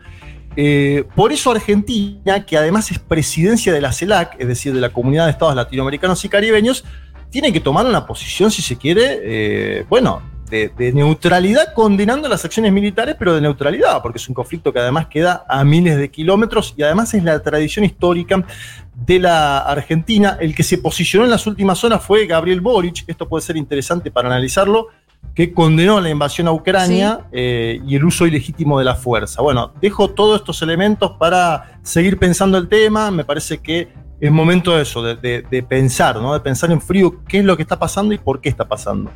Eh, 0.56 1.06
por 1.16 1.32
eso 1.32 1.52
Argentina, 1.52 2.46
que 2.46 2.58
además 2.58 2.92
es 2.92 3.00
presidencia 3.00 3.74
de 3.74 3.82
la 3.82 3.92
CELAC, 3.92 4.36
es 4.40 4.48
decir, 4.48 4.74
de 4.74 4.82
la 4.82 4.90
Comunidad 4.90 5.26
de 5.26 5.32
Estados 5.32 5.56
Latinoamericanos 5.56 6.24
y 6.26 6.30
Caribeños, 6.30 6.84
tiene 7.30 7.52
que 7.52 7.60
tomar 7.60 7.86
una 7.86 8.06
posición, 8.06 8.52
si 8.52 8.62
se 8.62 8.78
quiere, 8.78 9.20
eh, 9.24 9.86
bueno, 9.90 10.22
de, 10.54 10.70
de 10.70 10.94
neutralidad, 10.94 11.74
condenando 11.74 12.30
las 12.30 12.46
acciones 12.46 12.72
militares, 12.72 13.16
pero 13.18 13.34
de 13.34 13.42
neutralidad, 13.42 14.04
porque 14.04 14.20
es 14.20 14.30
un 14.30 14.36
conflicto 14.36 14.72
que 14.72 14.78
además 14.78 15.08
queda 15.08 15.44
a 15.50 15.64
miles 15.64 15.98
de 15.98 16.12
kilómetros 16.12 16.76
y 16.78 16.84
además 16.84 17.12
es 17.16 17.24
la 17.24 17.42
tradición 17.42 17.84
histórica 17.84 18.46
de 18.94 19.18
la 19.18 19.58
Argentina. 19.58 20.38
El 20.40 20.54
que 20.54 20.62
se 20.62 20.78
posicionó 20.78 21.26
en 21.26 21.32
las 21.32 21.48
últimas 21.48 21.84
horas 21.84 22.04
fue 22.04 22.28
Gabriel 22.28 22.62
Boric, 22.62 23.04
esto 23.08 23.28
puede 23.28 23.42
ser 23.42 23.58
interesante 23.58 24.12
para 24.12 24.28
analizarlo, 24.28 24.90
que 25.34 25.52
condenó 25.54 26.00
la 26.00 26.10
invasión 26.10 26.48
a 26.48 26.52
Ucrania 26.52 27.22
eh, 27.32 27.80
y 27.88 27.96
el 27.96 28.06
uso 28.06 28.28
ilegítimo 28.28 28.78
de 28.78 28.86
la 28.86 28.94
fuerza. 28.94 29.42
Bueno, 29.42 29.72
dejo 29.82 30.12
todos 30.12 30.42
estos 30.42 30.62
elementos 30.62 31.14
para 31.18 31.80
seguir 31.82 32.20
pensando 32.20 32.60
el 32.60 32.68
tema, 32.68 33.10
me 33.10 33.24
parece 33.24 33.58
que 33.58 33.88
es 34.26 34.32
momento 34.32 34.76
de 34.76 34.84
eso, 34.84 35.04
de, 35.04 35.16
de- 35.18 35.44
de 35.52 35.64
pensar, 35.64 36.16
¿no? 36.22 36.34
De 36.34 36.40
pensar 36.40 36.72
en 36.72 36.80
frío 36.82 37.16
qué 37.28 37.40
es 37.40 37.46
lo 37.46 37.58
que 37.58 37.62
está 37.64 37.78
pasando 37.78 38.14
y 38.14 38.18
por 38.18 38.40
qué 38.40 38.48
está 38.50 38.66
pasando. 38.66 39.12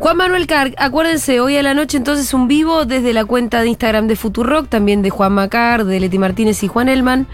Juan 0.00 0.16
Manuel 0.16 0.46
Carr, 0.46 0.72
acuérdense, 0.78 1.40
hoy 1.40 1.56
a 1.56 1.62
la 1.62 1.72
noche 1.74 1.98
entonces 1.98 2.32
un 2.34 2.48
vivo 2.48 2.84
desde 2.84 3.12
la 3.12 3.24
cuenta 3.24 3.60
de 3.60 3.68
Instagram 3.68 4.08
de 4.08 4.16
Futurock, 4.16 4.68
también 4.68 5.02
de 5.02 5.10
Juan 5.10 5.32
Macar, 5.32 5.84
de 5.84 6.00
Leti 6.00 6.18
Martínez 6.18 6.62
y 6.64 6.68
Juan 6.68 6.88
Elman, 6.88 7.26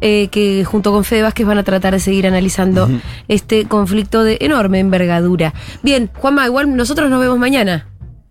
eh, 0.00 0.28
que 0.30 0.64
junto 0.64 0.92
con 0.92 1.04
Fede 1.04 1.22
Vázquez 1.22 1.46
van 1.46 1.58
a 1.58 1.62
tratar 1.64 1.92
de 1.92 2.00
seguir 2.00 2.26
analizando 2.26 2.88
este 3.28 3.66
conflicto 3.66 4.24
de 4.24 4.38
enorme 4.40 4.78
envergadura. 4.78 5.52
Bien, 5.82 6.10
Juanma, 6.14 6.46
igual 6.46 6.74
nosotros 6.74 7.10
nos 7.10 7.20
vemos 7.20 7.38
mañana. 7.38 7.86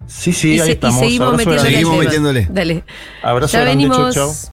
Sí, 0.08 0.34
sí, 0.34 0.56
y, 0.56 0.60
ahí 0.60 0.60
se- 0.60 0.68
y 0.68 0.72
estamos. 0.72 1.00
seguimos 1.00 1.32
metiéndole. 1.38 1.70
Seguimos 1.70 1.98
metiéndole. 2.00 2.48
Dale. 2.52 2.84
Abrazo 3.22 3.54
ya 3.58 3.64
grande, 3.64 3.84
chau, 3.88 3.92
venimos. 3.98 4.16
chau. 4.16 4.32